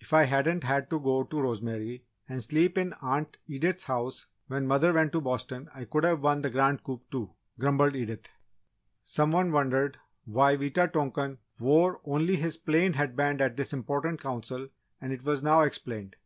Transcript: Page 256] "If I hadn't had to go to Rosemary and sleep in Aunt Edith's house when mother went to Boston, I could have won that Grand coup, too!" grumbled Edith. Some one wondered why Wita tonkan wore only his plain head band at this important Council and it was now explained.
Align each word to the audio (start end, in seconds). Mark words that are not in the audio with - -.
Page 0.00 0.08
256] 0.08 0.08
"If 0.08 0.14
I 0.16 0.36
hadn't 0.36 0.64
had 0.64 0.88
to 0.88 0.98
go 0.98 1.22
to 1.24 1.40
Rosemary 1.42 2.06
and 2.26 2.42
sleep 2.42 2.78
in 2.78 2.94
Aunt 3.02 3.36
Edith's 3.46 3.84
house 3.84 4.24
when 4.46 4.66
mother 4.66 4.94
went 4.94 5.12
to 5.12 5.20
Boston, 5.20 5.68
I 5.74 5.84
could 5.84 6.02
have 6.04 6.22
won 6.22 6.40
that 6.40 6.52
Grand 6.52 6.82
coup, 6.82 7.02
too!" 7.10 7.34
grumbled 7.60 7.94
Edith. 7.94 8.26
Some 9.04 9.32
one 9.32 9.52
wondered 9.52 9.98
why 10.24 10.56
Wita 10.56 10.88
tonkan 10.90 11.36
wore 11.60 12.00
only 12.06 12.36
his 12.36 12.56
plain 12.56 12.94
head 12.94 13.16
band 13.16 13.42
at 13.42 13.58
this 13.58 13.74
important 13.74 14.18
Council 14.18 14.68
and 14.98 15.12
it 15.12 15.22
was 15.24 15.42
now 15.42 15.60
explained. 15.60 16.16